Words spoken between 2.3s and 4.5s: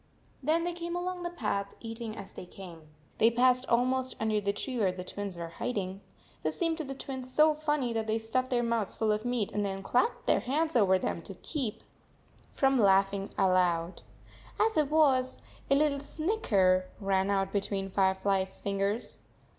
they came. They passed almost under